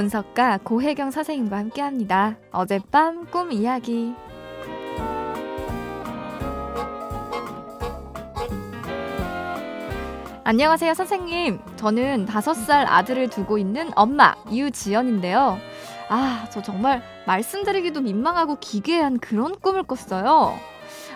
[0.00, 2.38] 분석가 고혜경 선생님과 함께합니다.
[2.52, 4.14] 어젯밤 꿈 이야기.
[10.42, 11.60] 안녕하세요, 선생님.
[11.76, 15.58] 저는 다섯 살 아들을 두고 있는 엄마, 유지연인데요.
[16.08, 20.58] 아, 저 정말 말씀드리기도 민망하고 기괴한 그런 꿈을 꿨어요.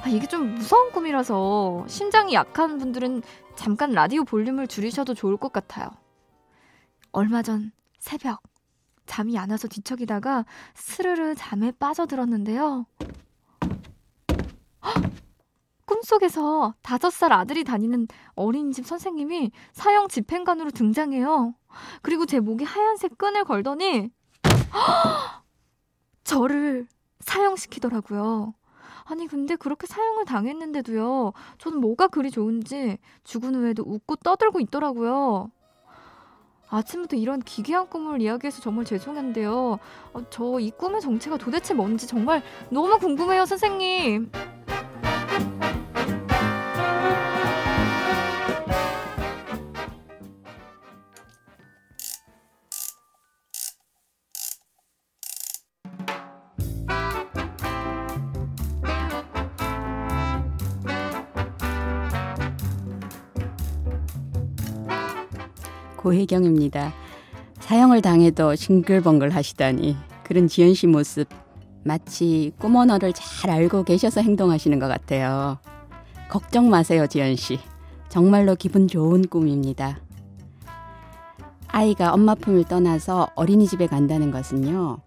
[0.02, 3.22] 아, 이게 좀 무서운 꿈이라서 심장이 약한 분들은
[3.56, 5.88] 잠깐 라디오 볼륨을 줄이셔도 좋을 것 같아요.
[7.12, 8.42] 얼마 전 새벽
[9.06, 10.44] 잠이 안 와서 뒤척이다가
[10.74, 12.86] 스르르 잠에 빠져들었는데요.
[14.82, 15.10] 헉!
[15.86, 21.54] 꿈속에서 다섯 살 아들이 다니는 어린이집 선생님이 사형 집행관으로 등장해요.
[22.02, 24.10] 그리고 제 목에 하얀색 끈을 걸더니
[24.72, 25.44] 헉!
[26.24, 26.86] 저를
[27.20, 28.54] 사형시키더라고요.
[29.04, 31.32] 아니 근데 그렇게 사형을 당했는데도요.
[31.58, 35.50] 저는 뭐가 그리 좋은지 죽은 후에도 웃고 떠들고 있더라고요.
[36.68, 39.78] 아침부터 이런 기괴한 꿈을 이야기해서 정말 죄송한데요.
[40.12, 44.30] 어, 저이 꿈의 정체가 도대체 뭔지 정말 너무 궁금해요, 선생님.
[66.04, 66.92] 고혜경입니다.
[67.60, 71.26] 사형을 당해도 싱글벙글 하시다니 그런 지연 씨 모습
[71.82, 75.58] 마치 꿈 언어를 잘 알고 계셔서 행동하시는 것 같아요.
[76.28, 77.58] 걱정 마세요, 지연 씨.
[78.10, 79.98] 정말로 기분 좋은 꿈입니다.
[81.68, 84.98] 아이가 엄마 품을 떠나서 어린이집에 간다는 것은요.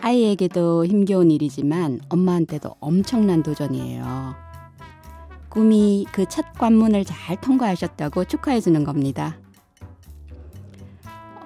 [0.00, 4.34] 아이에게도 힘겨운 일이지만 엄마한테도 엄청난 도전이에요.
[5.48, 9.38] 꿈이 그 첫 관문을 잘 통과하셨다고 축하해 주는 겁니다.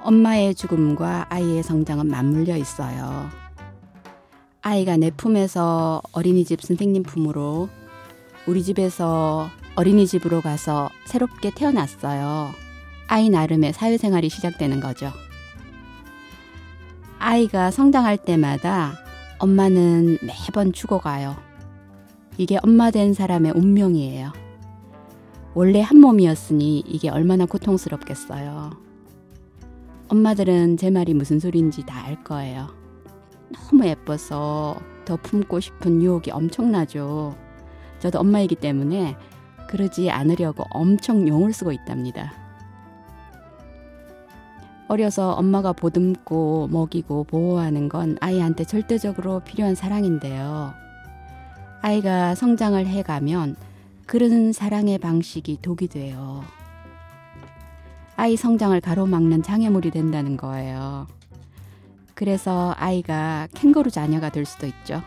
[0.03, 3.29] 엄마의 죽음과 아이의 성장은 맞물려 있어요.
[4.63, 7.69] 아이가 내 품에서 어린이집 선생님 품으로
[8.47, 12.51] 우리 집에서 어린이집으로 가서 새롭게 태어났어요.
[13.07, 15.13] 아이 나름의 사회생활이 시작되는 거죠.
[17.19, 18.95] 아이가 성장할 때마다
[19.39, 21.37] 엄마는 매번 죽어가요.
[22.39, 24.33] 이게 엄마 된 사람의 운명이에요.
[25.55, 28.90] 원래 한 몸이었으니 이게 얼마나 고통스럽겠어요.
[30.11, 32.67] 엄마들은 제 말이 무슨 소리인지 다 알 거예요.
[33.53, 37.37] 너무 예뻐서 더 품고 싶은 유혹이 엄청나죠.
[38.01, 39.17] 저도 엄마이기 때문에
[39.69, 42.33] 그러지 않으려고 엄청 용을 쓰고 있답니다.
[44.89, 50.75] 어려서 엄마가 보듬고 먹이고 보호하는 건 아이한테 절대적으로 필요한 사랑인데요.
[51.83, 53.55] 아이가 성장을 해가면
[54.07, 56.43] 그런 사랑의 방식이 독이 돼요.
[58.21, 61.07] 아이 성장을 가로막는 장애물이 된다는 거예요.
[62.13, 65.01] 그래서 아이가 캥거루 자녀가 될 수도 있죠.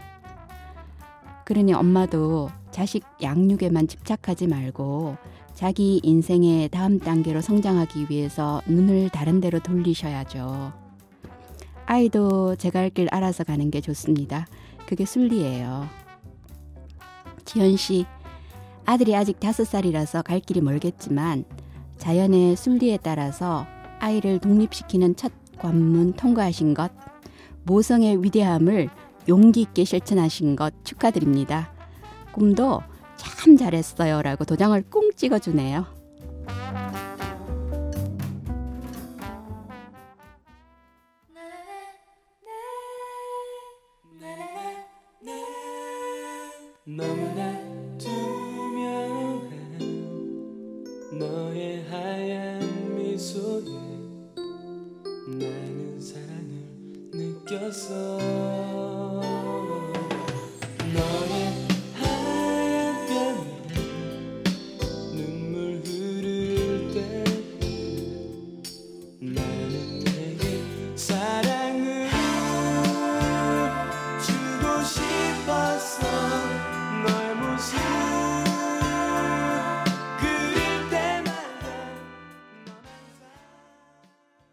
[1.46, 5.18] 그러니 엄마도 자식 양육에만 집착하지 말고
[5.53, 10.74] 자기 인생의 다음 단계로 성장하기 위해서 눈을 다른 데로 돌리셔야죠.
[11.85, 14.47] 아이도 제가 할 길 알아서 가는 게 좋습니다.
[14.88, 15.88] 그게 순리예요.
[17.45, 18.07] 지현 씨,
[18.85, 21.45] 아들이 아직 다섯 살이라서 갈 길이 멀겠지만
[22.03, 23.65] 자연의 순리에 따라서
[23.99, 26.91] 아이를 독립시키는 첫 관문 통과하신 것,
[27.63, 28.89] 모성의 위대함을
[29.29, 31.71] 용기 있게 실천하신 것 축하드립니다.
[32.33, 32.81] 꿈도
[33.15, 35.85] 참 잘했어요 라고 도장을 꽁 찍어주네요.
[46.85, 47.42] 사
[57.73, 58.12] 랑을 느꼈어